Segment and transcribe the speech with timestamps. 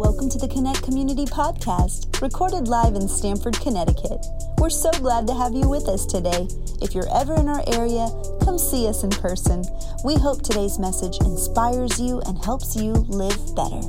[0.00, 4.24] Welcome to the Connect Community Podcast, recorded live in Stamford, Connecticut.
[4.56, 6.48] We're so glad to have you with us today.
[6.80, 8.08] If you're ever in our area,
[8.42, 9.62] come see us in person.
[10.02, 13.84] We hope today's message inspires you and helps you live better.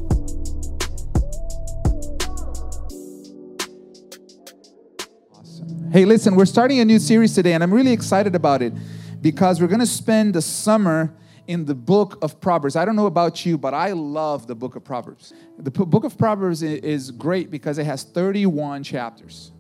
[5.31, 5.91] Awesome.
[5.93, 8.73] Hey, listen, we're starting a new series today, and I'm really excited about it
[9.21, 11.15] because we're going to spend the summer
[11.51, 12.77] in the book of Proverbs.
[12.77, 15.33] I don't know about you, but I love the book of Proverbs.
[15.59, 19.51] The book of Proverbs is great because it has 31 chapters.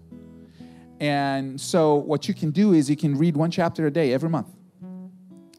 [1.01, 4.29] And so, what you can do is you can read one chapter a day every
[4.29, 4.47] month.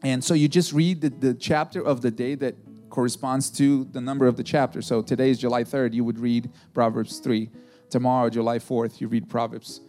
[0.01, 2.55] And so, you just read the, the chapter of the day that
[2.89, 4.81] corresponds to the number of the chapter.
[4.81, 7.47] So, today is July 3rd, you would read Proverbs 3.
[7.91, 9.81] Tomorrow, July 4th, you read Proverbs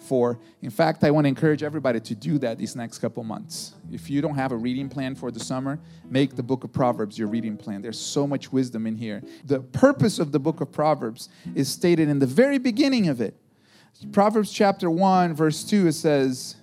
[0.00, 0.38] for.
[0.62, 3.74] In fact, I want to encourage everybody to do that these next couple months.
[3.92, 7.18] If you don't have a reading plan for the summer, make the book of Proverbs
[7.18, 7.82] your reading plan.
[7.82, 9.22] There's so much wisdom in here.
[9.44, 13.36] The purpose of the book of Proverbs is stated in the very beginning of it.
[14.12, 16.56] Proverbs chapter 1, verse 2, it says,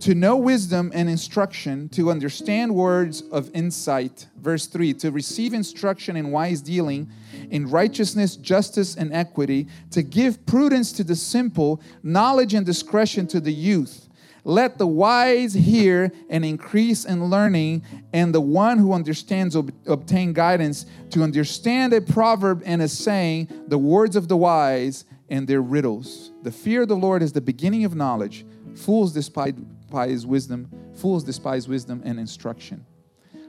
[0.00, 4.26] to know wisdom and instruction, to understand words of insight.
[4.36, 7.10] Verse 3 to receive instruction in wise dealing,
[7.50, 13.40] in righteousness, justice, and equity, to give prudence to the simple, knowledge and discretion to
[13.40, 14.08] the youth.
[14.42, 17.82] Let the wise hear and increase in learning,
[18.14, 20.86] and the one who understands ob- obtain guidance.
[21.10, 26.32] To understand a proverb and a saying, the words of the wise and their riddles.
[26.42, 28.46] The fear of the Lord is the beginning of knowledge.
[28.74, 29.54] Fools despise
[29.90, 32.86] despise wisdom, fools despise wisdom and instruction.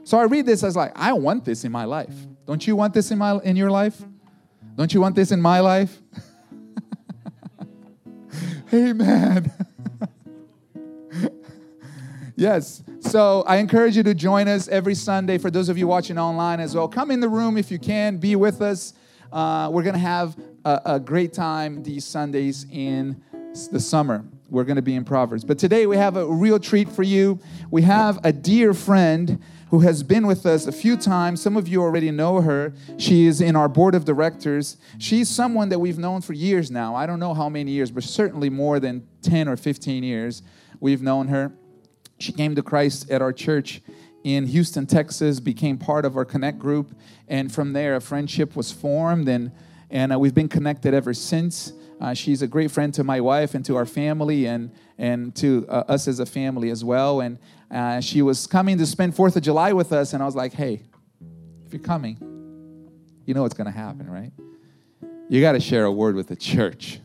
[0.02, 2.14] So I read this as like, I want this in my life.
[2.46, 4.02] Don't you want this in my in your life?
[4.76, 6.02] Don't you want this in my life?
[8.74, 9.52] Amen.
[12.36, 12.82] yes.
[13.00, 15.38] So I encourage you to join us every Sunday.
[15.38, 18.16] For those of you watching online as well, come in the room if you can.
[18.16, 18.94] Be with us.
[19.30, 23.22] Uh, we're gonna have a, a great time these Sundays in
[23.70, 25.44] the summer we're going to be in Proverbs.
[25.44, 27.40] But today we have a real treat for you.
[27.70, 31.40] We have a dear friend who has been with us a few times.
[31.40, 32.74] Some of you already know her.
[32.98, 34.76] She is in our board of directors.
[34.98, 36.94] She's someone that we've known for years now.
[36.94, 40.42] I don't know how many years, but certainly more than 10 or 15 years
[40.80, 41.50] we've known her.
[42.18, 43.80] She came to Christ at our church
[44.22, 46.94] in Houston, Texas, became part of our Connect group,
[47.26, 49.50] and from there a friendship was formed, and,
[49.90, 51.72] and uh, we've been connected ever since.
[52.02, 55.64] Uh, she's a great friend to my wife and to our family and, and to
[55.68, 57.20] uh, us as a family as well.
[57.20, 57.38] And
[57.70, 60.52] uh, she was coming to spend 4th of July with us, and I was like,
[60.52, 60.82] hey,
[61.64, 62.18] if you're coming,
[63.24, 64.32] you know what's going to happen, right?
[65.28, 66.98] You got to share a word with the church.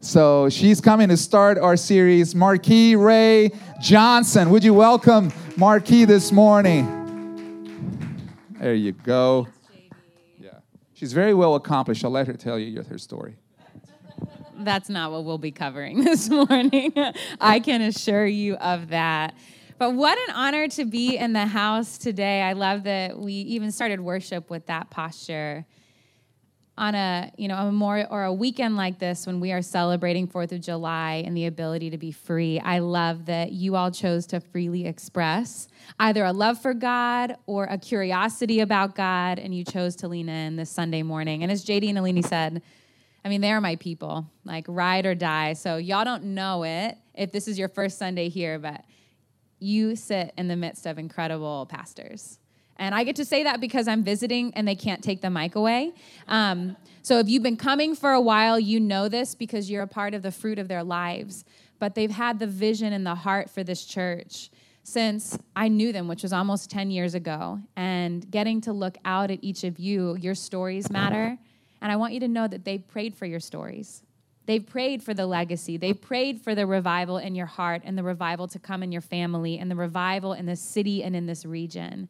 [0.00, 2.34] So she's coming to start our series.
[2.34, 6.84] Marquis Ray Johnson, would you welcome Marquis this morning?
[8.58, 9.46] There you go.
[10.40, 10.58] Yeah.
[10.94, 12.04] She's very well accomplished.
[12.04, 13.36] I'll let her tell you her story
[14.58, 16.92] that's not what we'll be covering this morning.
[17.40, 19.34] I can assure you of that.
[19.78, 22.42] But what an honor to be in the house today.
[22.42, 25.66] I love that we even started worship with that posture
[26.76, 30.26] on a you know a more or a weekend like this when we are celebrating
[30.26, 32.58] Fourth of July and the ability to be free.
[32.60, 35.68] I love that you all chose to freely express
[36.00, 40.28] either a love for God or a curiosity about God, and you chose to lean
[40.28, 41.42] in this Sunday morning.
[41.42, 42.62] And as JD and Alini said
[43.24, 45.54] I mean, they're my people, like ride or die.
[45.54, 48.84] So y'all don't know it if this is your first Sunday here, but
[49.58, 52.38] you sit in the midst of incredible pastors.
[52.76, 55.54] And I get to say that because I'm visiting and they can't take the mic
[55.54, 55.92] away.
[56.28, 59.88] Um, so if you've been coming for a while, you know this because you're a
[59.88, 61.44] part of the fruit of their lives.
[61.78, 64.50] But they've had the vision and the heart for this church
[64.82, 67.60] since I knew them, which was almost 10 years ago.
[67.76, 71.38] And getting to look out at each of you, your stories matter.
[71.80, 74.02] And I want you to know that they prayed for your stories.
[74.46, 75.76] They've prayed for the legacy.
[75.76, 79.00] They prayed for the revival in your heart and the revival to come in your
[79.00, 82.08] family and the revival in this city and in this region.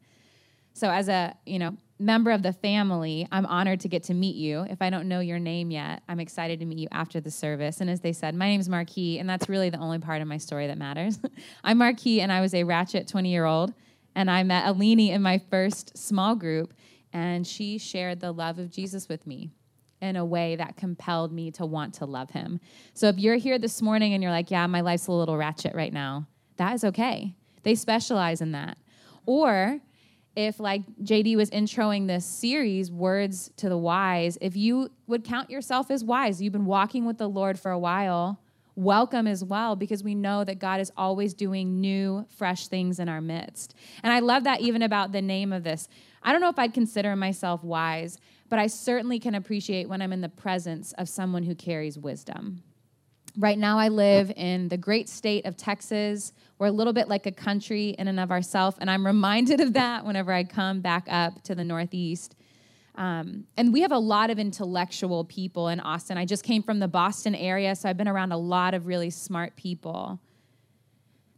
[0.73, 4.35] So as a, you know, member of the family, I'm honored to get to meet
[4.35, 4.65] you.
[4.69, 7.79] If I don't know your name yet, I'm excited to meet you after the service.
[7.79, 10.27] And as they said, my name is Marquis, and that's really the only part of
[10.27, 11.17] my story that matters.
[11.63, 13.73] I'm Marquis, and I was a ratchet 20 year old,
[14.15, 16.73] and I met Alini in my first small group,
[17.15, 19.49] and she shared the love of Jesus with me
[20.01, 22.59] in a way that compelled me to want to love him.
[22.93, 25.73] So if you're here this morning and you're like, yeah, my life's a little ratchet
[25.73, 26.27] right now,
[26.57, 27.33] that is okay.
[27.63, 28.77] They specialize in that.
[29.25, 29.79] Or
[30.35, 35.49] if, like JD was introing this series, Words to the Wise, if you would count
[35.49, 38.41] yourself as wise, you've been walking with the Lord for a while,
[38.75, 43.07] welcome as well because we know that God is always doing new, fresh things in
[43.07, 43.73] our midst.
[44.03, 45.87] And I love that even about the name of this.
[46.25, 48.17] I don't know if I'd consider myself wise,
[48.49, 52.63] but I certainly can appreciate when I'm in the presence of someone who carries wisdom.
[53.37, 56.33] Right now, I live in the great state of Texas.
[56.57, 59.73] We're a little bit like a country in and of ourselves, and I'm reminded of
[59.73, 62.35] that whenever I come back up to the Northeast.
[62.95, 66.17] Um, and we have a lot of intellectual people in Austin.
[66.17, 69.11] I just came from the Boston area, so I've been around a lot of really
[69.11, 70.19] smart people.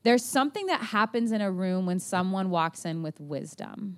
[0.03, 3.97] There's something that happens in a room when someone walks in with wisdom.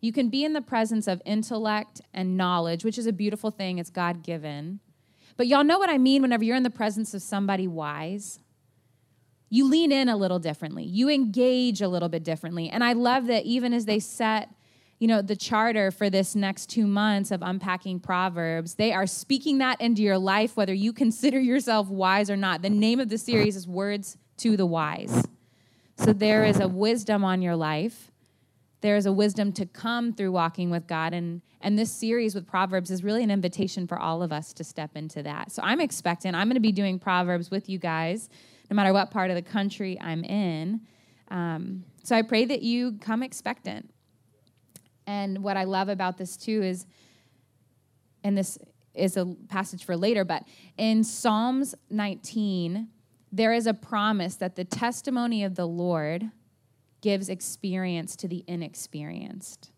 [0.00, 3.78] You can be in the presence of intellect and knowledge, which is a beautiful thing,
[3.78, 4.80] it's God given.
[5.36, 8.40] But y'all know what I mean whenever you're in the presence of somebody wise.
[9.48, 10.84] You lean in a little differently.
[10.84, 12.70] You engage a little bit differently.
[12.70, 14.48] And I love that even as they set,
[14.98, 19.58] you know, the charter for this next 2 months of unpacking proverbs, they are speaking
[19.58, 22.62] that into your life whether you consider yourself wise or not.
[22.62, 25.26] The name of the series is Words to the Wise.
[25.96, 28.09] So there is a wisdom on your life
[28.80, 31.12] there is a wisdom to come through walking with God.
[31.12, 34.64] And, and this series with Proverbs is really an invitation for all of us to
[34.64, 35.52] step into that.
[35.52, 38.28] So I'm expecting, I'm going to be doing Proverbs with you guys,
[38.70, 40.80] no matter what part of the country I'm in.
[41.28, 43.92] Um, so I pray that you come expectant.
[45.06, 46.86] And what I love about this too is,
[48.24, 48.58] and this
[48.94, 50.44] is a passage for later, but
[50.76, 52.88] in Psalms 19,
[53.32, 56.30] there is a promise that the testimony of the Lord
[57.00, 59.70] gives experience to the inexperienced.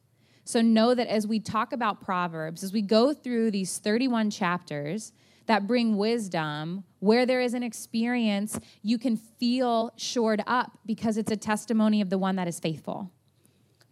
[0.45, 5.13] So know that as we talk about Proverbs, as we go through these 31 chapters
[5.47, 11.31] that bring wisdom, where there is an experience, you can feel shored up because it's
[11.31, 13.11] a testimony of the one that is faithful.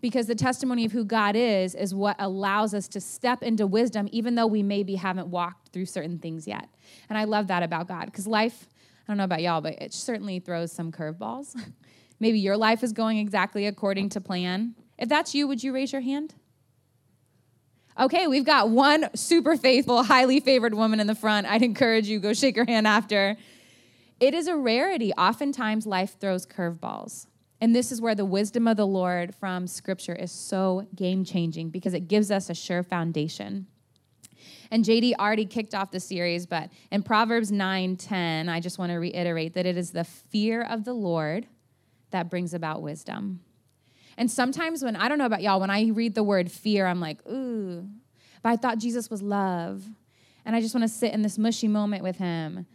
[0.01, 4.09] Because the testimony of who God is is what allows us to step into wisdom,
[4.13, 6.69] even though we maybe haven't walked through certain things yet.
[7.09, 8.67] And I love that about God because life,
[9.07, 11.55] I don't know about y'all, but it certainly throws some curveballs.
[12.21, 14.75] Maybe your life is going exactly according to plan.
[14.99, 16.35] If that's you, would you raise your hand?
[17.99, 21.47] Okay, we've got one super faithful, highly favored woman in the front.
[21.47, 23.37] I'd encourage you go shake her hand after.
[24.21, 25.13] It is a rarity.
[25.15, 27.27] Oftentimes life throws curveballs.
[27.61, 31.93] And this is where the wisdom of the Lord from scripture is so game-changing because
[31.95, 33.67] it gives us a sure foundation.
[34.71, 38.97] And JD already kicked off the series, but in Proverbs 9:10, I just want to
[38.97, 41.49] reiterate that it is the fear of the Lord
[42.11, 43.41] that brings about wisdom.
[44.17, 47.01] And sometimes when, I don't know about y'all, when I read the word fear, I'm
[47.01, 47.89] like, ooh,
[48.43, 49.85] but I thought Jesus was love.
[50.45, 52.67] And I just want to sit in this mushy moment with him.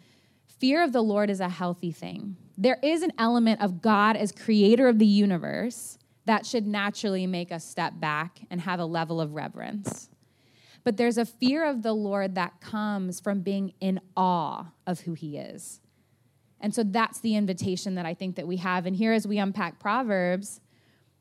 [0.59, 2.37] Fear of the Lord is a healthy thing.
[2.57, 7.51] There is an element of God as creator of the universe that should naturally make
[7.51, 10.09] us step back and have a level of reverence.
[10.83, 15.13] But there's a fear of the Lord that comes from being in awe of who
[15.13, 15.81] he is.
[16.65, 18.87] And so that's the invitation that I think that we have.
[18.87, 20.61] And here, as we unpack Proverbs,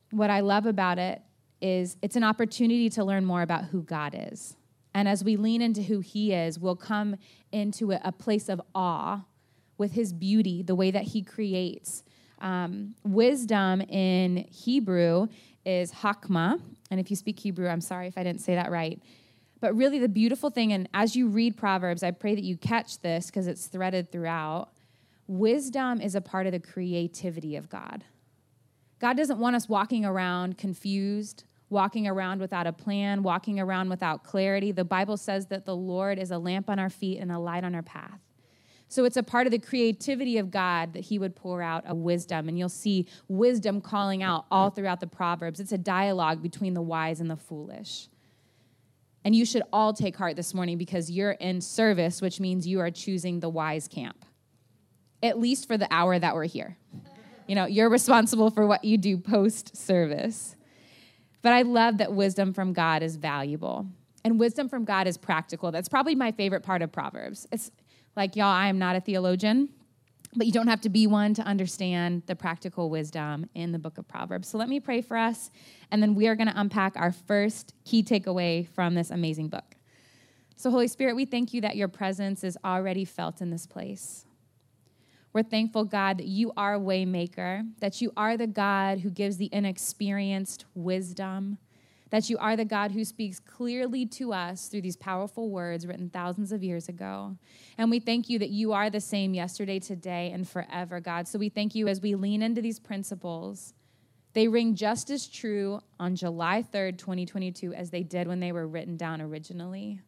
[0.09, 1.21] what I love about it
[1.61, 4.55] is it's an opportunity to learn more about who God is.
[4.95, 7.17] And as we lean into who He is, we'll come
[7.51, 9.23] into a, place of awe
[9.77, 12.03] with His beauty, the way that He creates.
[12.39, 15.27] Um, wisdom in Hebrew
[15.63, 16.59] is hakma.
[16.89, 18.99] And if you speak Hebrew, I'm sorry if I didn't say that right.
[19.61, 22.99] But really, the beautiful thing, and as you read Proverbs, I pray that you catch
[23.01, 24.69] this because it's threaded throughout
[25.27, 28.03] Wisdom is a part of the creativity of God.
[28.99, 34.23] God doesn't want us walking around confused, walking around without a plan, walking around without
[34.23, 34.71] clarity.
[34.71, 37.63] The Bible says that the Lord is a lamp on our feet and a light
[37.63, 38.19] on our path.
[38.87, 41.95] So it's a part of the creativity of God that He would pour out a
[41.95, 42.47] wisdom.
[42.47, 45.59] And you'll see wisdom calling out all throughout the Proverbs.
[45.59, 48.09] It's a dialogue between the wise and the foolish.
[49.23, 52.79] And you should all take heart this morning because you're in service, which means you
[52.79, 54.23] are choosing the wise camp
[55.25, 56.77] at least for the hour that we're here.
[57.47, 60.55] You know, you're responsible for what you do post service.
[61.41, 63.85] But I love that wisdom from God is valuable.
[64.23, 65.71] And wisdom from God is practical.
[65.71, 67.47] That's probably my favorite part of Proverbs.
[67.51, 67.69] It's
[68.15, 69.69] like, y'all, I am not a theologian,
[70.35, 73.99] but you don't have to be one to understand the practical wisdom in the book
[73.99, 74.47] of Proverbs.
[74.47, 75.51] So let me pray for us,
[75.91, 79.75] and then we are going to unpack our first key takeaway from this amazing book.
[80.55, 84.24] So, Holy Spirit, we thank you that your presence is already felt in this place.
[85.35, 89.35] We're thankful, God, that you are a waymaker, that you are the God who gives
[89.35, 91.57] the inexperienced wisdom,
[92.09, 96.09] that you are the God who speaks clearly to us through these powerful words written
[96.09, 97.35] thousands of years ago.
[97.77, 101.27] And we thank you that you are the same yesterday, today, and forever, God.
[101.27, 103.73] So we thank you as we lean into these principles.
[104.31, 108.69] They ring just as true on July 3rd, 2022, as they did when they were
[108.69, 109.99] written down originally.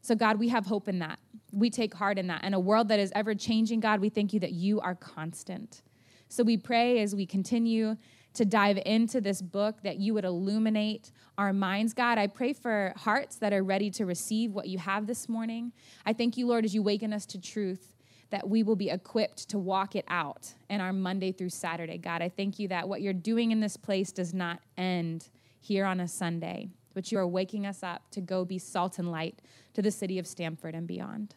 [0.00, 1.18] So, God, we have hope in that.
[1.52, 2.44] We take heart in that.
[2.44, 5.82] In a world that is ever changing, God, we thank you that you are constant.
[6.28, 7.96] So we pray as we continue
[8.34, 12.18] to dive into this book, that you would illuminate our minds, God.
[12.18, 15.72] I pray for hearts that are ready to receive what you have this morning.
[16.04, 17.96] I thank you, Lord, as you waken us to truth,
[18.30, 21.96] that we will be equipped to walk it out in our Monday through Saturday.
[21.96, 25.86] God, I thank you that what you're doing in this place does not end here
[25.86, 29.40] on a Sunday, but you are waking us up to go be salt and light
[29.72, 31.36] to the city of Stamford and beyond.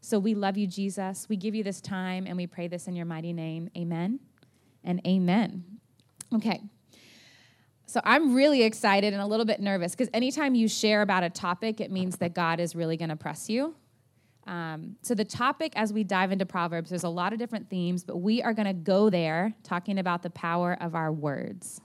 [0.00, 1.26] So we love you, Jesus.
[1.28, 3.68] We give you this time and we pray this in your mighty name.
[3.76, 4.18] Amen
[4.82, 5.62] and amen.
[6.34, 6.62] Okay.
[7.84, 11.28] So I'm really excited and a little bit nervous because anytime you share about a
[11.28, 13.74] topic, it means that God is really going to press you.
[14.46, 18.04] Um, so the topic, as we dive into Proverbs, there's a lot of different themes,
[18.04, 21.82] but we are going to go there talking about the power of our words.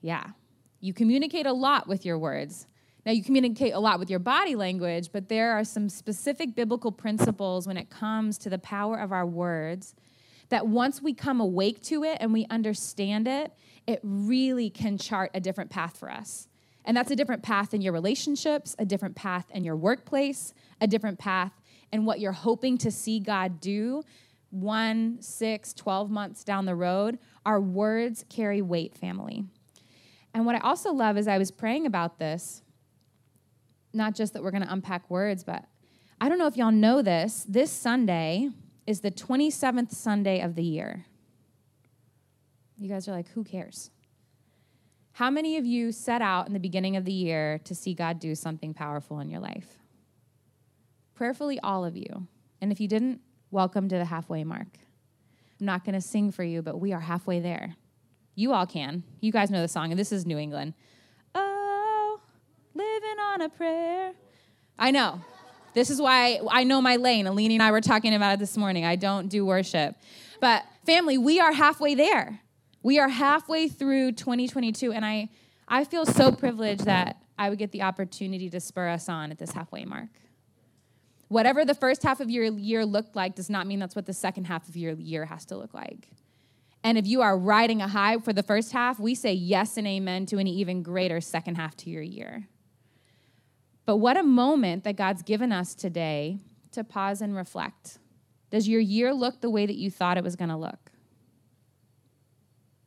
[0.00, 0.22] Yeah,
[0.82, 2.66] you communicate a lot with your words.
[3.06, 6.92] Now, you communicate a lot with your body language, but there are some specific biblical
[6.92, 9.94] principles when it comes to the power of our words
[10.50, 13.52] that once we come awake to it and we understand it,
[13.86, 16.48] it really can chart a different path for us.
[16.84, 20.86] And that's a different path in your relationships, a different path in your workplace, a
[20.86, 21.52] different path
[21.92, 24.02] in what you're hoping to see God do
[24.50, 27.18] one, six, 12 months down the road.
[27.46, 29.44] Our words carry weight, family.
[30.34, 32.62] And what I also love is I was praying about this,
[33.92, 35.64] not just that we're going to unpack words, but
[36.20, 37.44] I don't know if y'all know this.
[37.48, 38.48] This Sunday
[38.86, 41.04] is the 27th Sunday of the year.
[42.76, 43.90] You guys are like, who cares?
[45.12, 48.18] How many of you set out in the beginning of the year to see God
[48.18, 49.78] do something powerful in your life?
[51.14, 52.26] Prayerfully, all of you.
[52.60, 53.20] And if you didn't,
[53.50, 54.68] welcome to the halfway mark.
[55.60, 57.76] I'm not going to sing for you, but we are halfway there.
[58.34, 59.02] You all can.
[59.20, 60.74] You guys know the song, and this is New England.
[61.34, 62.20] Oh,
[62.74, 64.12] living on a prayer.
[64.78, 65.20] I know.
[65.74, 67.26] This is why I know my lane.
[67.26, 68.84] Alini and I were talking about it this morning.
[68.84, 69.96] I don't do worship.
[70.40, 72.40] But family, we are halfway there.
[72.82, 75.28] We are halfway through 2022, and I,
[75.68, 79.38] I feel so privileged that I would get the opportunity to spur us on at
[79.38, 80.08] this halfway mark.
[81.28, 84.12] Whatever the first half of your year looked like does not mean that's what the
[84.12, 86.08] second half of your year has to look like.
[86.84, 89.86] And if you are riding a high for the first half, we say yes and
[89.86, 92.48] amen to an even greater second half to your year.
[93.84, 96.38] But what a moment that God's given us today
[96.72, 97.98] to pause and reflect.
[98.50, 100.90] Does your year look the way that you thought it was going to look?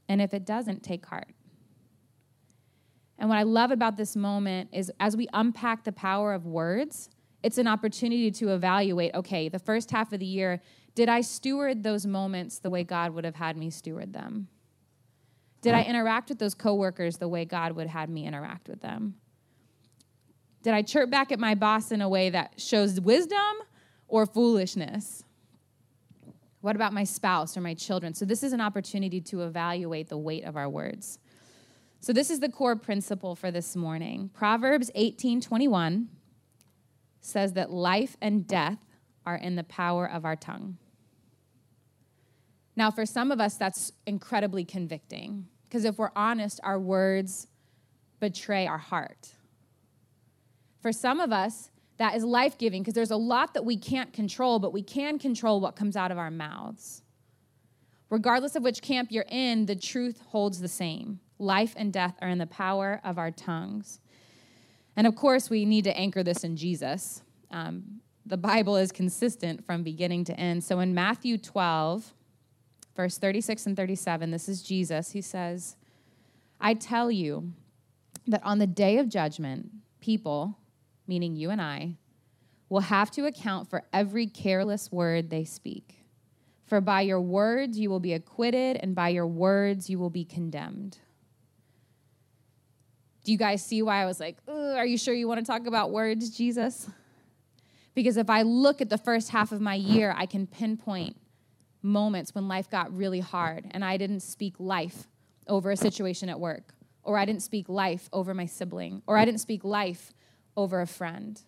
[0.08, 1.34] And if it doesn't, take heart.
[3.18, 7.10] And what I love about this moment is as we unpack the power of words,
[7.44, 10.62] it's an opportunity to evaluate okay, the first half of the year,
[10.96, 14.48] did I steward those moments the way God would have had me steward them?
[15.62, 18.82] Did I interact with those coworkers the way God would have had me interact with
[18.82, 19.16] them?
[20.64, 23.40] Did I chirp back at my boss in a way that shows wisdom
[24.08, 25.24] or foolishness?
[26.62, 28.14] What about my spouse or my children?
[28.14, 31.20] So, this is an opportunity to evaluate the weight of our words.
[32.00, 34.30] So, this is the core principle for this morning.
[34.34, 36.10] Proverbs 18 21
[37.22, 38.80] says that life and death
[39.26, 40.78] are in the power of our tongue.
[42.76, 47.48] Now, for some of us, that's incredibly convicting because if we're honest, our words
[48.20, 49.30] betray our heart.
[50.82, 54.12] For some of us, that is life giving because there's a lot that we can't
[54.14, 57.02] control, but we can control what comes out of our mouths.
[58.10, 61.20] Regardless of which camp you're in, the truth holds the same.
[61.40, 64.00] Life and death are in the power of our tongues.
[64.96, 67.22] And of course, we need to anchor this in Jesus.
[67.52, 70.64] Um, the Bible is consistent from beginning to end.
[70.64, 72.14] So in Matthew 12,
[72.96, 75.12] verse 36 and 37, this is Jesus.
[75.12, 75.76] He says,
[76.60, 77.54] I tell you
[78.28, 80.58] that on the day of judgment, people
[81.08, 81.98] meaning you and I,
[82.70, 86.04] will have to account for every careless word they speak.
[86.66, 90.26] For by your words you will be acquitted, and by your words you will be
[90.26, 90.98] condemned.
[93.24, 95.68] Do you guys see why I was like, are you sure you want to talk
[95.68, 96.90] about words, Jesus?
[97.94, 101.18] Because if I look at the first half of my year, I can pinpoint
[101.86, 105.08] moments when life got really hard and I didn't speak life
[105.48, 106.74] over a situation at work,
[107.04, 110.12] or I didn't speak life over my sibling, or I didn't speak life
[110.58, 111.40] over a friend.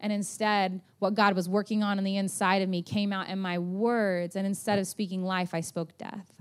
[0.00, 3.38] And instead, what God was working on in the inside of me came out in
[3.38, 4.34] my words.
[4.34, 6.32] And instead of speaking life, I spoke death.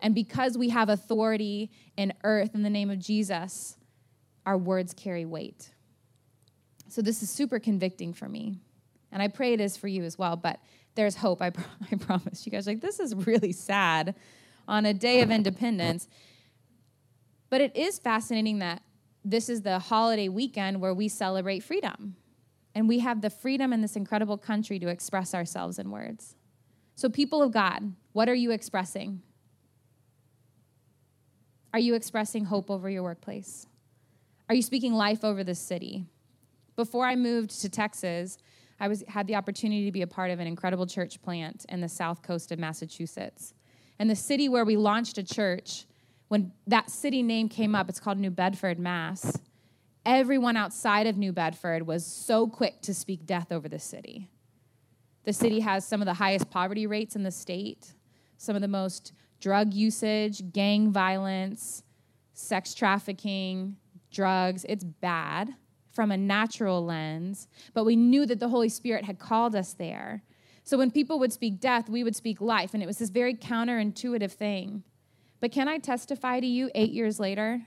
[0.00, 3.76] And because we have authority in earth in the name of Jesus,
[4.46, 5.70] our words carry weight.
[6.88, 8.60] So this is super convicting for me.
[9.10, 10.36] And I pray it is for you as well.
[10.36, 10.60] But
[10.98, 11.52] there's hope, I,
[11.92, 12.44] I promise.
[12.44, 14.16] You guys like, this is really sad
[14.66, 16.08] on a day of independence.
[17.50, 18.82] But it is fascinating that
[19.24, 22.16] this is the holiday weekend where we celebrate freedom.
[22.74, 26.34] And we have the freedom in this incredible country to express ourselves in words.
[26.96, 29.22] So, people of God, what are you expressing?
[31.72, 33.66] Are you expressing hope over your workplace?
[34.48, 36.06] Are you speaking life over the city?
[36.74, 38.36] Before I moved to Texas,
[38.80, 41.80] I was, had the opportunity to be a part of an incredible church plant in
[41.80, 43.54] the south coast of Massachusetts.
[43.98, 45.86] And the city where we launched a church,
[46.28, 49.38] when that city name came up, it's called New Bedford, Mass.
[50.06, 54.30] Everyone outside of New Bedford was so quick to speak death over the city.
[55.24, 57.94] The city has some of the highest poverty rates in the state,
[58.38, 61.82] some of the most drug usage, gang violence,
[62.32, 63.76] sex trafficking,
[64.10, 64.64] drugs.
[64.68, 65.54] It's bad
[65.98, 70.22] from a natural lens, but we knew that the Holy Spirit had called us there.
[70.62, 73.34] So when people would speak death, we would speak life, and it was this very
[73.34, 74.84] counterintuitive thing.
[75.40, 77.62] But can I testify to you eight years later?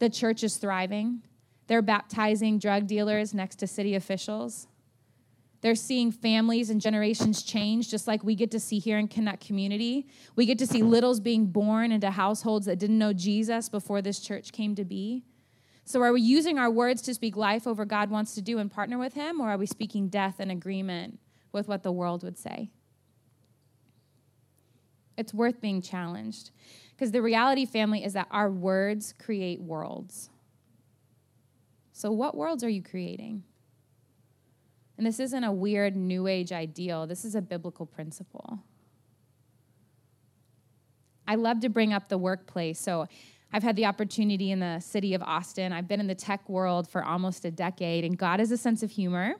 [0.00, 1.22] The church is thriving.
[1.68, 4.66] They're baptizing drug dealers next to city officials.
[5.60, 9.46] They're seeing families and generations change, just like we get to see here in Connect
[9.46, 10.08] Community.
[10.34, 14.18] We get to see littles being born into households that didn't know Jesus before this
[14.18, 15.22] church came to be.
[15.84, 18.70] So, are we using our words to speak life over God wants to do and
[18.70, 21.18] partner with Him, or are we speaking death in agreement
[21.50, 22.70] with what the world would say?
[25.16, 26.50] It's worth being challenged
[26.90, 30.30] because the reality, family, is that our words create worlds.
[31.92, 33.42] So, what worlds are you creating?
[34.96, 38.60] And this isn't a weird new age ideal, this is a biblical principle.
[41.26, 42.78] I love to bring up the workplace.
[42.78, 43.06] So
[43.52, 45.72] I've had the opportunity in the city of Austin.
[45.72, 48.82] I've been in the tech world for almost a decade, and God has a sense
[48.82, 49.34] of humor.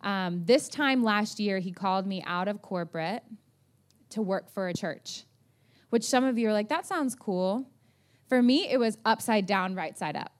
[0.00, 3.22] Um, this time last year, He called me out of corporate
[4.10, 5.24] to work for a church,
[5.90, 7.68] which some of you are like, that sounds cool.
[8.28, 10.32] For me, it was upside down, right side up.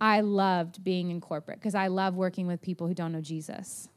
[0.00, 3.88] I loved being in corporate because I love working with people who don't know Jesus.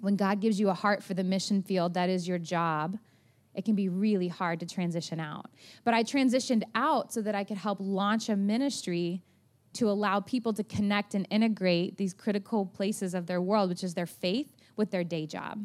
[0.00, 2.98] When God gives you a heart for the mission field, that is your job,
[3.54, 5.50] it can be really hard to transition out.
[5.84, 9.22] But I transitioned out so that I could help launch a ministry
[9.74, 13.94] to allow people to connect and integrate these critical places of their world, which is
[13.94, 15.64] their faith, with their day job.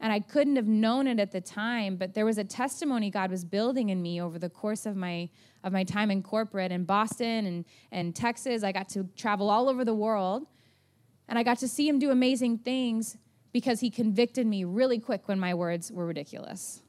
[0.00, 3.30] And I couldn't have known it at the time, but there was a testimony God
[3.30, 5.30] was building in me over the course of my
[5.64, 8.62] of my time in corporate in Boston and, and Texas.
[8.62, 10.46] I got to travel all over the world.
[11.28, 13.16] And I got to see him do amazing things
[13.56, 16.82] because he convicted me really quick when my words were ridiculous.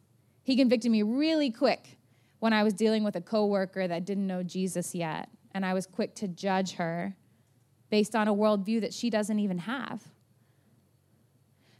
[0.43, 1.97] He convicted me really quick
[2.39, 5.29] when I was dealing with a coworker that didn't know Jesus yet.
[5.53, 7.15] And I was quick to judge her
[7.89, 10.03] based on a worldview that she doesn't even have.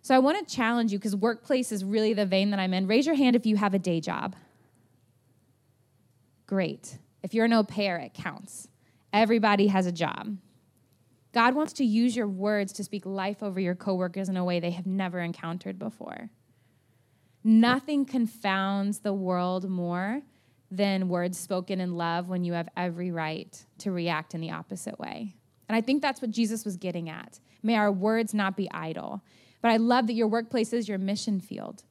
[0.04, 2.88] So I want to challenge you because workplace is really the vein that I'm in.
[2.88, 4.38] Raise your hand if you have a day job.
[6.46, 6.98] Great.
[7.22, 8.70] If you're an au pair, it counts.
[9.12, 10.38] Everybody has a job.
[11.38, 14.60] God wants to use your words to speak life over your coworkers in a way
[14.60, 16.32] they have never encountered before.
[17.44, 20.24] Nothing confounds the world more
[20.72, 24.98] than words spoken in love when you have every right to react in the opposite
[25.00, 25.36] way.
[25.70, 27.40] And I think that's what Jesus was getting at.
[27.62, 29.22] May our words not be idle.
[29.62, 31.84] But I love that your workplace is your mission field.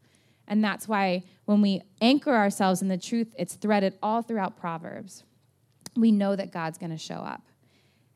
[0.49, 5.23] And that's why when we anchor ourselves in the truth, it's threaded all throughout Proverbs.
[5.95, 7.43] We know that God's going to show up.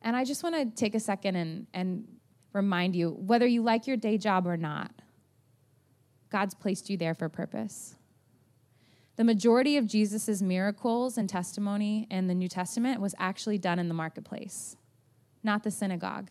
[0.02, 2.08] And I just want to take a second and, and
[2.52, 4.90] remind you whether you like your day job or not,
[6.30, 7.96] God's placed you there for a purpose.
[9.16, 13.88] The majority of Jesus' miracles and testimony in the New Testament was actually done in
[13.88, 14.76] the marketplace,
[15.42, 16.30] not the synagogue.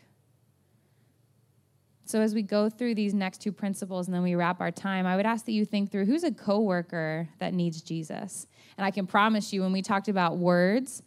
[2.06, 5.06] So as we go through these next two principles and then we wrap our time,
[5.06, 8.48] I would ask that you think through who's a coworker that needs Jesus.
[8.80, 11.04] And I can promise you when we talked about words,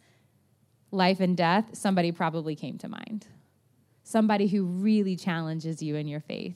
[0.93, 3.27] life and death, somebody probably came to mind.
[4.03, 6.55] Somebody who really challenges you in your faith.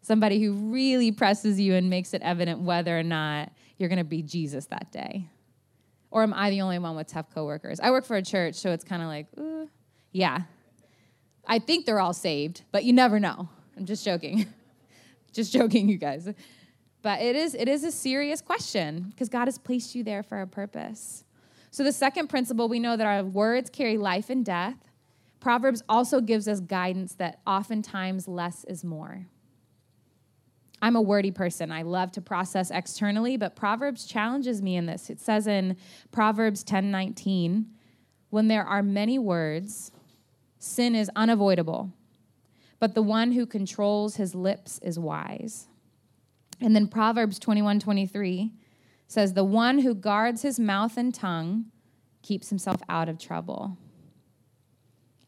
[0.00, 4.04] Somebody who really presses you and makes it evident whether or not you're going to
[4.04, 5.28] be Jesus that day.
[6.10, 7.80] Or am I the only one with tough coworkers?
[7.80, 9.66] I work for a church, so it's kind of like, uh,
[10.12, 10.42] yeah.
[11.46, 13.48] I think they're all saved, but you never know.
[13.76, 14.46] I'm just joking.
[15.32, 16.28] just joking, you guys.
[17.02, 20.40] But it is, it is a serious question because God has placed you there for
[20.40, 21.23] a purpose.
[21.74, 24.76] So, the second principle, we know that our words carry life and death.
[25.40, 29.26] Proverbs also gives us guidance that oftentimes less is more.
[30.80, 31.72] I'm a wordy person.
[31.72, 35.10] I love to process externally, but Proverbs challenges me in this.
[35.10, 35.76] It says in
[36.12, 37.66] Proverbs 10:19,
[38.30, 39.90] when there are many words,
[40.60, 41.90] sin is unavoidable
[42.78, 45.68] but the one who controls his lips is wise.
[46.60, 48.52] And then Proverbs 21 23
[49.06, 51.66] says, The one who guards his mouth and tongue
[52.22, 53.78] keeps himself out of trouble.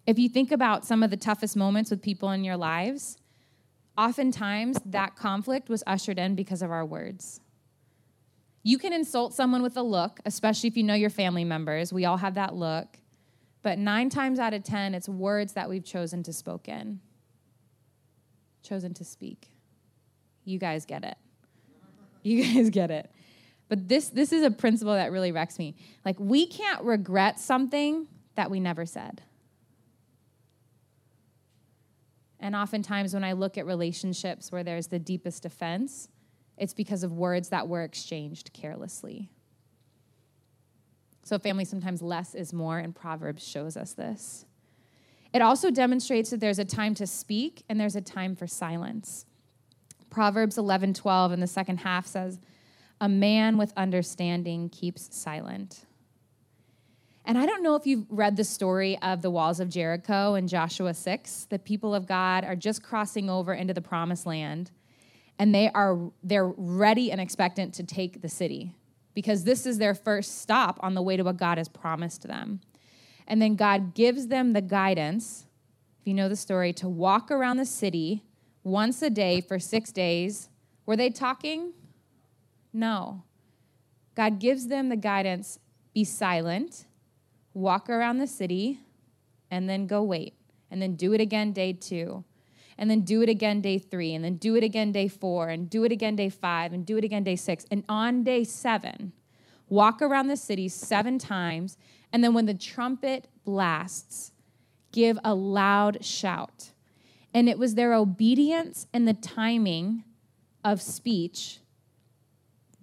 [0.06, 3.18] If you think about some of the toughest moments with people in your lives,
[3.98, 7.40] oftentimes that conflict was ushered in because of our words.
[8.62, 11.92] You can insult someone with a look, especially if you know your family members.
[11.92, 12.98] We all have that look.
[13.62, 17.00] But nine times out of 10, it's words that we've chosen to spoken,
[18.62, 19.50] chosen to speak.
[20.44, 21.16] You guys get it.
[22.22, 23.10] You guys get it.
[23.68, 25.74] But this, this is a principle that really wrecks me.
[26.04, 29.22] Like, we can't regret something that we never said.
[32.38, 36.08] And oftentimes, when I look at relationships where there's the deepest offense,
[36.56, 39.30] it's because of words that were exchanged carelessly.
[41.24, 44.44] So, family, sometimes less is more, and Proverbs shows us this.
[45.32, 49.26] It also demonstrates that there's a time to speak and there's a time for silence.
[50.08, 52.38] Proverbs 11 12 in the second half says,
[53.00, 55.84] A man with understanding keeps silent.
[57.24, 60.46] And I don't know if you've read the story of the walls of Jericho in
[60.46, 61.46] Joshua 6.
[61.50, 64.70] The people of God are just crossing over into the promised land
[65.38, 68.72] and they are they're ready and expectant to take the city
[69.14, 72.60] because this is their first stop on the way to what God has promised them.
[73.26, 75.46] And then God gives them the guidance,
[76.00, 78.24] if you know the story, to walk around the city
[78.62, 80.48] once a day for 6 days.
[80.84, 81.72] Were they talking?
[82.76, 83.24] No.
[84.14, 85.58] God gives them the guidance,
[85.94, 86.86] be silent
[87.56, 88.80] walk around the city,
[89.50, 90.34] and then go wait.
[90.70, 92.24] And then do it again day two.
[92.76, 94.14] And then do it again day three.
[94.14, 95.48] And then do it again day four.
[95.48, 96.74] And do it again day five.
[96.74, 97.64] And do it again day six.
[97.70, 99.12] And on day seven,
[99.68, 101.78] walk around the city seven times.
[102.12, 104.32] And then when the trumpet blasts,
[104.92, 106.72] give a loud shout.
[107.32, 110.04] And it was their obedience and the timing
[110.62, 111.60] of speech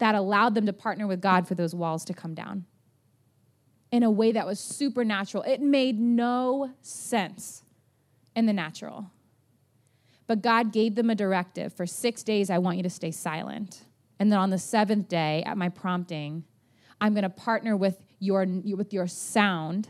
[0.04, 2.66] that allowed them to partner with God for those walls to come down
[3.90, 5.44] in a way that was supernatural.
[5.44, 7.64] It made no sense
[8.36, 9.10] in the natural.
[10.28, 13.86] But God gave them a directive for six days, I want you to stay silent.
[14.20, 16.44] And then on the seventh day, at my prompting,
[17.00, 19.88] I'm going to partner with your, with your sound,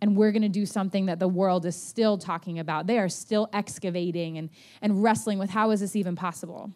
[0.00, 2.86] and we're going to do something that the world is still talking about.
[2.86, 4.48] They are still excavating and,
[4.80, 6.70] and wrestling with how is this even possible?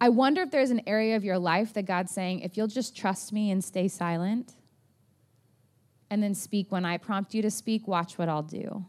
[0.00, 2.96] I wonder if there's an area of your life that God's saying, if you'll just
[2.96, 4.54] trust me and stay silent,
[6.10, 8.84] and then speak when I prompt you to speak, watch what I'll do.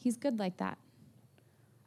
[0.00, 0.78] He's good like that.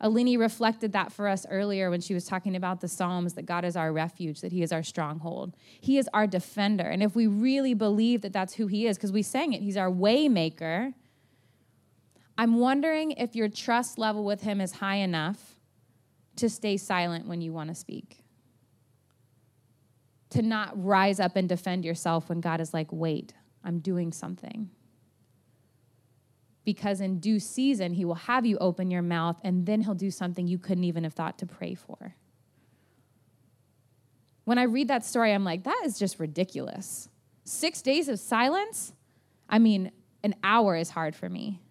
[0.02, 3.63] Alini reflected that for us earlier when she was talking about the Psalms that God
[3.63, 5.56] is our refuge, that He is our stronghold.
[5.80, 6.84] He is our defender.
[6.84, 9.78] And if we really believe that that's who He is, because we sang it, He's
[9.78, 10.94] our waymaker,
[12.38, 15.51] I'm wondering if your trust level with Him is high enough
[16.41, 18.23] to stay silent when you want to speak.
[20.32, 24.69] To not rise up and defend yourself when God is like, wait, I'm doing something.
[26.63, 30.12] Because in due season, He will have you open your mouth and then He'll do
[30.12, 32.15] something you couldn't even have thought to pray for.
[34.43, 37.08] When I read that story, I'm like, that is just ridiculous.
[37.43, 38.93] Six days of silence?
[39.49, 39.91] I mean,
[40.23, 41.62] an hour is hard for me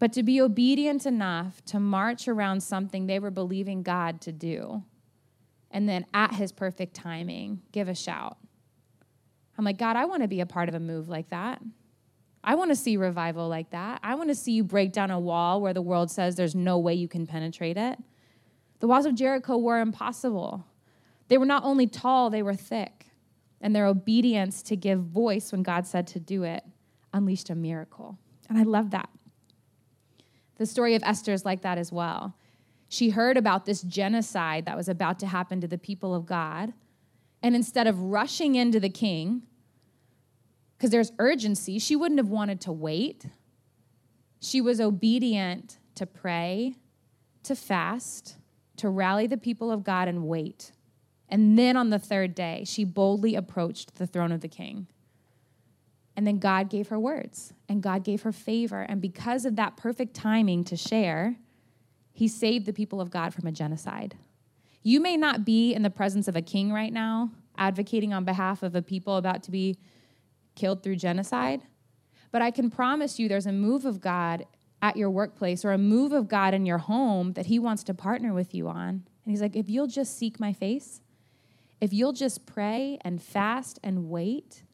[0.00, 4.82] but to be obedient enough to march around something they were believing God to do,
[5.70, 8.38] and then at his perfect timing, give a shout.
[9.56, 11.60] I'm like, God, I want to be a part of a move like that.
[12.42, 14.00] I want to see revival like that.
[14.02, 16.78] I want to see you break down a wall where the world says there's no
[16.78, 17.98] way you can penetrate it.
[18.80, 20.64] The walls of Jericho were impossible.
[21.28, 23.08] They were not only tall, they were thick.
[23.60, 26.64] And their obedience to give voice when God said to do it
[27.12, 28.16] unleashed a miracle.
[28.48, 29.10] And I love that.
[30.60, 32.36] The story of Esther is like that as well.
[32.86, 36.74] She heard about this genocide that was about to happen to the people of God.
[37.42, 39.44] And instead of rushing into the king,
[40.76, 43.24] because there's urgency, she wouldn't have wanted to wait.
[44.38, 46.74] She was obedient to pray,
[47.44, 48.36] to fast,
[48.76, 50.72] to rally the people of God and wait.
[51.26, 54.88] And then on the third day, she boldly approached the throne of the king.
[56.20, 58.82] And then God gave her words and God gave her favor.
[58.82, 61.36] And because of that perfect timing to share,
[62.12, 64.18] he saved the people of God from a genocide.
[64.82, 68.62] You may not be in the presence of a king right now, advocating on behalf
[68.62, 69.78] of a people about to be
[70.56, 71.62] killed through genocide,
[72.30, 74.44] but I can promise you there's a move of God
[74.82, 77.94] at your workplace or a move of God in your home that he wants to
[77.94, 78.88] partner with you on.
[78.90, 81.00] And he's like, if you'll just seek my face,
[81.80, 84.64] if you'll just pray and fast and wait,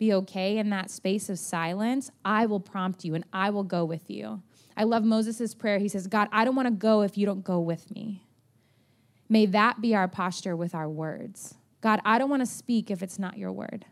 [0.00, 3.84] be okay in that space of silence, I will prompt you and I will go
[3.84, 4.42] with you.
[4.74, 5.78] I love Moses' prayer.
[5.78, 8.26] He says, God, I don't want to go if you don't go with me.
[9.28, 11.54] May that be our posture with our words.
[11.82, 13.84] God, I don't want to speak if it's not your word.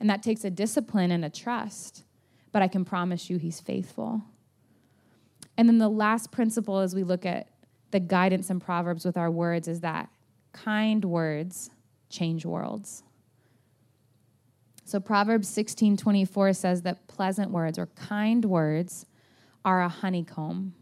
[0.00, 2.02] And that takes a discipline and a trust,
[2.50, 4.22] but I can promise you he's faithful.
[5.56, 7.46] And then the last principle as we look at
[7.92, 10.08] the guidance in Proverbs with our words is that
[10.52, 11.70] kind words
[12.08, 13.04] change worlds.
[14.90, 19.06] So Proverbs 16:24 says that pleasant words or kind words
[19.64, 20.74] are a honeycomb.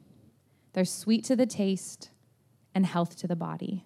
[0.73, 2.11] They're sweet to the taste
[2.75, 3.85] and health to the body.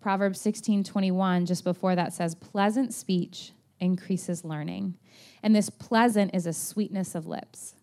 [0.00, 4.98] Proverbs 16:21 just before that says pleasant speech increases learning.
[5.42, 7.74] And this pleasant is a sweetness of lips.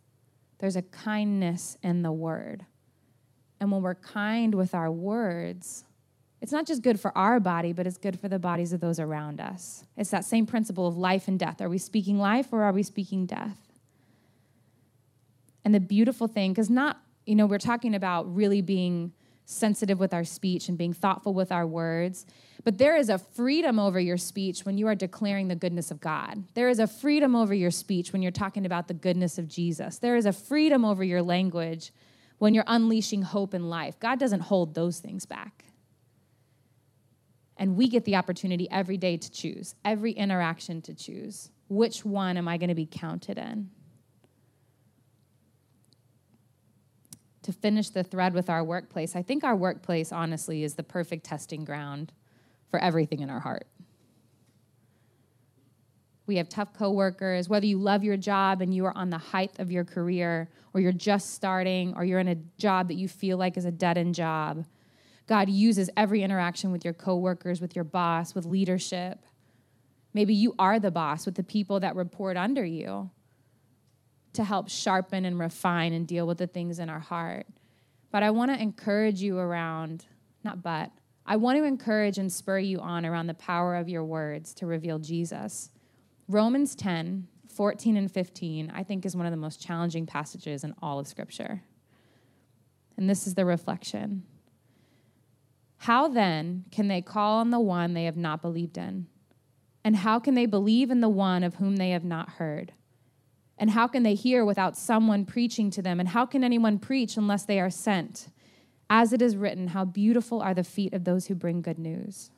[0.60, 2.68] There's a kindness in the word.
[3.60, 5.84] And when we're kind with our words,
[6.46, 9.00] it's not just good for our body, but it's good for the bodies of those
[9.00, 9.84] around us.
[9.98, 11.60] It's that same principle of life and death.
[11.60, 13.58] Are we speaking life or are we speaking death?
[15.64, 19.12] And the beautiful thing, because not, you know, we're talking about really being
[19.46, 22.28] sensitive with our speech and being thoughtful with our words.
[22.64, 26.00] But there is a freedom over your speech when you are declaring the goodness of
[26.00, 26.44] God.
[26.54, 29.98] There is a freedom over your speech when you're talking about the goodness of Jesus.
[29.98, 31.92] There is a freedom over your language
[32.38, 34.00] when you're unleashing hope in life.
[34.00, 35.66] God doesn't hold those things back.
[37.58, 41.52] And we get the opportunity every day to choose, every interaction to choose.
[41.70, 43.70] Which one am I going to be counted in?
[47.46, 51.24] to finish the thread with our workplace, I think our workplace, honestly, is the perfect
[51.26, 52.12] testing ground
[52.72, 53.68] for everything in our heart.
[56.26, 59.60] We have tough coworkers, whether you love your job and you are on the height
[59.60, 63.38] of your career, or you're just starting, or you're in a job that you feel
[63.38, 64.66] like is a dead end job.
[65.28, 69.20] God uses every interaction with your coworkers, with your boss, with leadership.
[70.14, 73.10] Maybe you are the boss with the people that report under you
[74.34, 77.48] to help sharpen and refine and deal with the things in our heart.
[78.12, 80.06] But I want to encourage you around,
[80.44, 80.92] not but,
[81.26, 84.68] I want to encourage and spur you on around the power of your words to
[84.68, 85.72] reveal Jesus.
[86.28, 90.76] Romans 10, 14 and 15, I think is one of the most challenging passages in
[90.82, 91.64] all of Scripture.
[92.96, 94.24] And this is the reflection.
[95.78, 99.08] How then can they call on the one they have not believed in?
[99.84, 102.74] And how can they believe in the one of whom they have not heard?
[103.58, 106.00] And how can they hear without someone preaching to them?
[106.00, 108.30] And how can anyone preach unless they are sent?
[108.90, 112.32] As it is written, how beautiful are the feet of those who bring good news.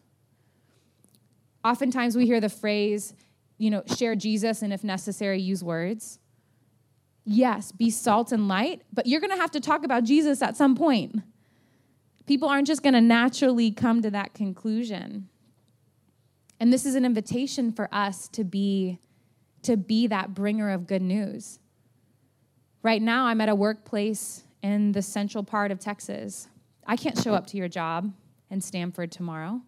[1.64, 3.14] Oftentimes we hear the phrase,
[3.58, 6.20] you know, share Jesus and if necessary, use words.
[7.26, 10.76] Yes, be salt and light, but you're to have to talk about Jesus at some
[10.76, 11.22] point.
[12.28, 15.30] People aren't just going to naturally come to that conclusion.
[16.60, 19.00] And this is an invitation for us to be
[19.64, 21.60] to be that bringer of good news.
[22.84, 26.48] Right now, I'm at a workplace in the central part of Texas.
[26.86, 28.14] I can't show up to your job
[28.50, 29.62] in Stamford tomorrow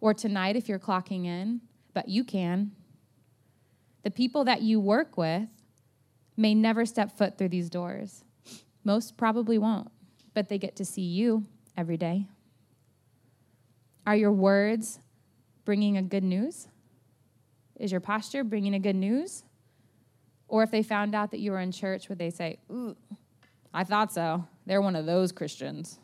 [0.00, 1.60] or tonight if you're clocking in,
[1.92, 2.72] but you can.
[4.02, 5.48] The people that you work with
[6.36, 8.24] may never step foot through these doors.
[8.82, 9.90] Most probably won't,
[10.32, 11.44] but they get to see you
[11.76, 12.26] every day.
[14.06, 15.00] Are your words
[15.64, 16.68] bringing a good news?
[17.76, 19.44] Is your posture bringing a good news?
[20.46, 22.96] Or if they found out that you were in church, would they say, Ooh,
[23.72, 24.46] I thought so.
[24.66, 25.98] They're one of those Christians.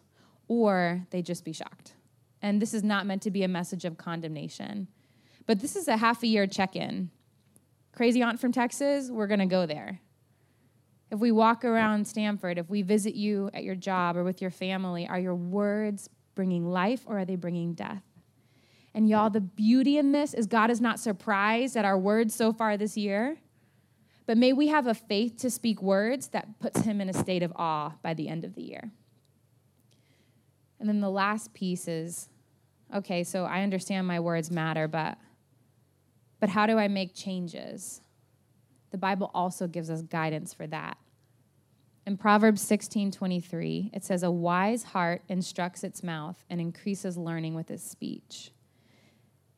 [0.48, 1.94] Or they'd just be shocked.
[2.42, 4.88] And this is not meant to be a message of condemnation.
[5.46, 7.11] But this is a half a year check in.
[7.92, 10.00] Crazy aunt from Texas, we're to go there.
[11.11, 14.51] If we walk around Stamford, if we visit you at your job or with your
[14.51, 18.03] family, are your words bringing life or are they bringing death?
[18.94, 22.53] And y'all, the beauty in this is God is not surprised at our words so
[22.53, 23.38] far this year,
[24.27, 27.42] but may we have a faith to speak words that puts him in a state
[27.42, 28.90] of awe by the end of the year.
[30.79, 32.29] And then the last piece is
[32.94, 35.18] okay, so I understand my words matter, but
[36.40, 38.01] but how do I make changes?
[38.90, 40.96] The Bible also gives us guidance for that.
[42.07, 47.70] In Proverbs 16:23, it says a wise heart instructs its mouth and increases learning with
[47.70, 48.53] its speech.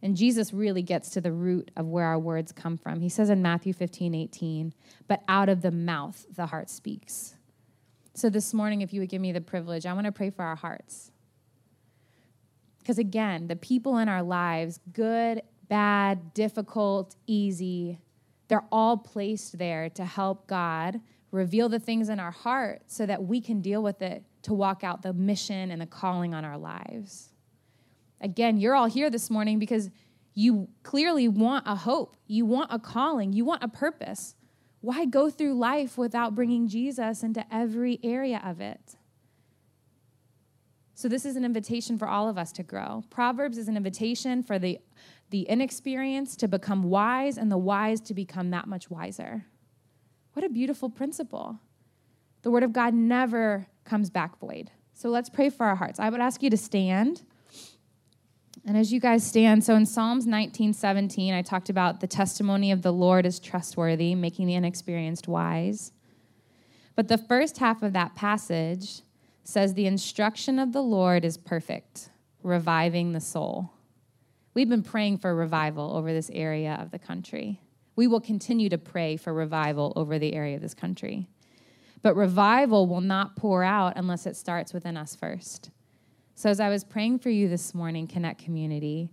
[0.03, 3.01] And Jesus really gets to the root of where our words come from.
[3.01, 4.75] He says in Matthew 15, 18,
[5.07, 7.37] but out of the mouth the heart speaks.
[8.14, 10.45] So this morning, if you would give me the privilege, I want to pray for
[10.45, 11.12] our hearts.
[12.81, 17.99] Because again, the people in our lives, good, bad, difficult, easy,
[18.48, 21.00] they're all placed there to help God
[21.31, 24.85] reveal the things in our heart so that we can deal with it to walk
[24.85, 27.31] out the mission and the calling on our lives.
[28.20, 29.90] Again, you're all here this morning because
[30.35, 34.35] you clearly want a hope, you want a calling, you want a purpose.
[34.81, 38.96] Why go through life without bringing Jesus into every area of it?
[40.94, 43.02] So, this is an invitation for all of us to grow.
[43.11, 44.78] Proverbs is an invitation for the,
[45.33, 49.47] the inexperienced to become wise and the wise to become that much wiser.
[50.35, 51.59] What a beautiful principle.
[52.42, 54.71] The Word of God never comes back void.
[54.92, 55.99] So let's pray for our hearts.
[55.99, 57.23] I would ask you to stand.
[58.66, 62.71] And as you guys stand, so in Psalms 19 17, I talked about the testimony
[62.71, 65.92] of the Lord is trustworthy, making the inexperienced wise.
[66.95, 69.01] But the first half of that passage
[69.45, 72.11] says, The instruction of the Lord is perfect,
[72.42, 73.73] reviving the soul.
[74.55, 77.61] We've been praying for revival over this area of the country.
[77.97, 81.27] We will continue to pray for revival over the area of this country.
[82.03, 85.71] But revival will not pour out unless it starts within us first.
[86.35, 89.11] So, as I was praying for you this morning, Connect Community,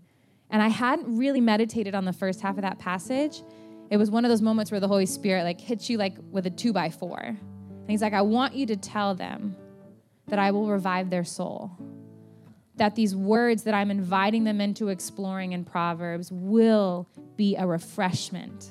[0.49, 3.43] and I hadn't really meditated on the first half of that passage,
[3.89, 6.47] it was one of those moments where the Holy Spirit like hits you like with
[6.47, 7.19] a two by four.
[7.19, 9.55] And He's like, I want you to tell them
[10.27, 11.71] that I will revive their soul.
[12.79, 18.69] That these words that I'm inviting them into exploring in Proverbs will be a refreshment.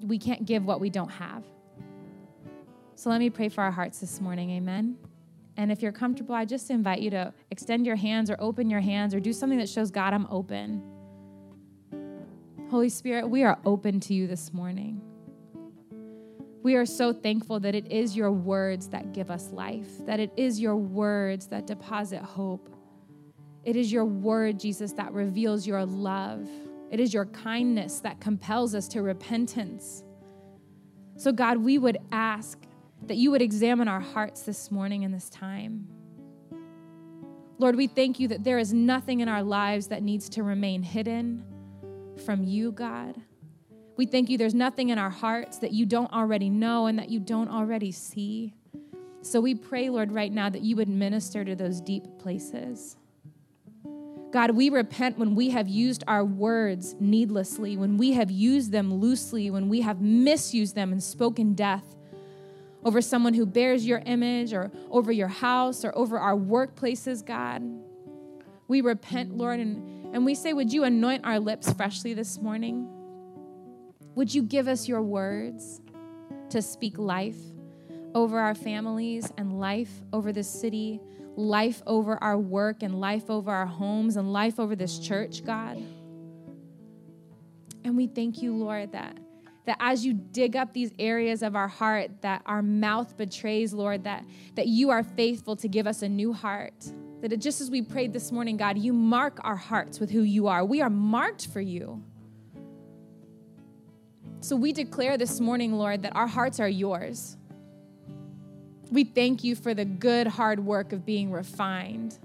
[0.00, 1.44] We can't give what we don't have.
[2.94, 4.50] So let me pray for our hearts this morning.
[4.50, 4.96] Amen.
[5.56, 8.80] And if you're comfortable, I just invite you to extend your hands or open your
[8.80, 10.80] hands or do something that shows God, I'm open.
[12.70, 15.00] Holy Spirit, we are open to you this morning.
[16.62, 20.32] We are so thankful that it is your words that give us life, that it
[20.36, 22.68] is your words that deposit hope.
[23.64, 26.48] It is your word, Jesus, that reveals your love.
[26.90, 30.04] It is your kindness that compels us to repentance.
[31.16, 32.58] So, God, we would ask
[33.06, 35.88] that you would examine our hearts this morning in this time.
[37.58, 40.82] Lord, we thank you that there is nothing in our lives that needs to remain
[40.82, 41.44] hidden
[42.24, 43.20] from you, God.
[43.96, 47.10] We thank you there's nothing in our hearts that you don't already know and that
[47.10, 48.54] you don't already see.
[49.20, 52.96] So we pray, Lord, right now that you would minister to those deep places.
[54.32, 58.94] God, we repent when we have used our words needlessly, when we have used them
[58.94, 61.84] loosely, when we have misused them and spoken death
[62.82, 67.62] over someone who bears your image or over your house or over our workplaces, God.
[68.68, 72.88] We repent, Lord, and, and we say, Would you anoint our lips freshly this morning?
[74.14, 75.80] Would you give us your words
[76.50, 77.38] to speak life
[78.14, 81.00] over our families and life over this city,
[81.34, 85.82] life over our work and life over our homes and life over this church, God?
[87.84, 89.16] And we thank you, Lord, that
[89.64, 94.02] that as you dig up these areas of our heart that our mouth betrays lord
[94.02, 94.24] that
[94.56, 96.74] that you are faithful to give us a new heart.
[97.20, 100.48] That just as we prayed this morning god you mark our hearts with who you
[100.48, 100.64] are.
[100.64, 102.02] We are marked for you
[104.42, 107.36] so we declare this morning, Lord, that our hearts are yours.
[108.90, 112.18] We thank you for the good, hard work of being refined.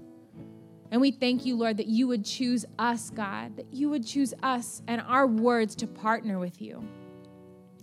[0.90, 4.34] And we thank you, Lord, that you would choose us, God, that you would choose
[4.42, 6.82] us and our words to partner with you,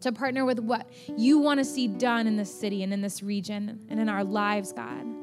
[0.02, 3.24] to partner with what you want to see done in this city and in this
[3.24, 5.15] region and in our lives, God.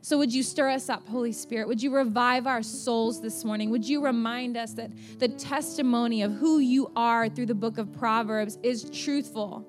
[0.00, 1.66] So, would you stir us up, Holy Spirit?
[1.68, 3.70] Would you revive our souls this morning?
[3.70, 7.92] Would you remind us that the testimony of who you are through the book of
[7.92, 9.66] Proverbs is truthful?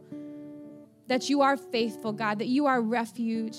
[1.07, 3.57] That you are faithful, God, that you are refuge.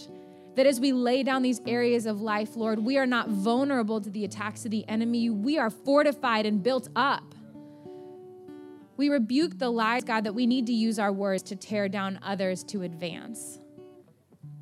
[0.54, 4.10] That as we lay down these areas of life, Lord, we are not vulnerable to
[4.10, 5.28] the attacks of the enemy.
[5.28, 7.34] We are fortified and built up.
[8.96, 12.20] We rebuke the lies, God, that we need to use our words to tear down
[12.22, 13.58] others to advance.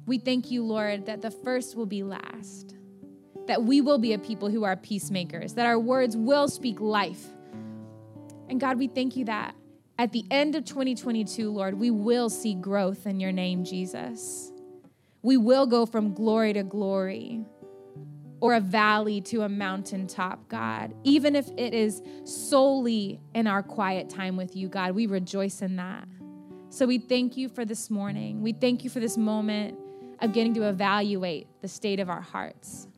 [0.09, 2.75] We thank you, Lord, that the first will be last,
[3.47, 7.27] that we will be a people who are peacemakers, that our words will speak life.
[8.49, 9.55] And God, we thank you that
[9.99, 14.51] at the end of 2022, Lord, we will see growth in your name, Jesus.
[15.21, 17.44] We will go from glory to glory
[18.40, 20.94] or a valley to a mountaintop, God.
[21.05, 25.77] Even if it is solely in our quiet time with you, God, we rejoice in
[25.77, 26.09] that.
[26.71, 28.40] So we thank you for this morning.
[28.40, 29.79] We thank you for this moment
[30.20, 32.88] of getting to evaluate the state of our hearts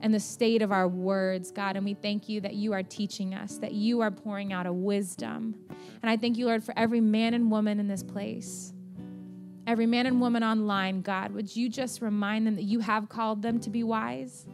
[0.00, 1.76] and the state of our words, God.
[1.76, 4.72] And we thank you that you are teaching us, that you are pouring out a
[4.72, 5.54] wisdom.
[6.02, 8.74] And I thank you, Lord, for every man and woman in this place,
[9.66, 11.32] every man and woman online, God.
[11.32, 14.46] Would you just remind them that you have called them to be wise,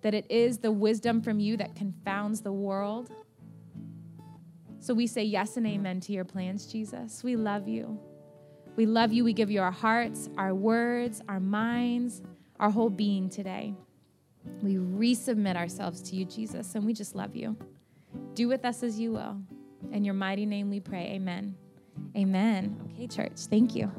[0.00, 3.10] that it is the wisdom from you that confounds the world?
[4.80, 7.22] So we say yes and amen to your plans, Jesus.
[7.22, 8.00] We love you.
[8.78, 9.24] We love you.
[9.24, 12.22] We give you our hearts, our words, our minds,
[12.60, 13.74] our whole being today.
[14.62, 17.56] We resubmit ourselves to you, Jesus, and we just love you.
[18.34, 19.36] Do with us as you will.
[19.90, 21.06] In your mighty name we pray.
[21.16, 21.56] Amen.
[22.16, 22.78] Amen.
[22.94, 23.46] Okay, church.
[23.50, 23.90] Thank you.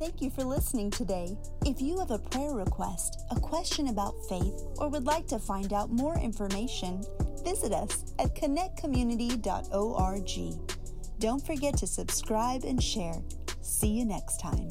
[0.00, 1.36] Thank you for listening today.
[1.64, 5.72] If you have a prayer request, a question about faith, or would like to find
[5.72, 7.04] out more information,
[7.42, 10.74] visit us at connectcommunity.org.
[11.18, 13.22] Don't forget to subscribe and share.
[13.60, 14.68] See you next time.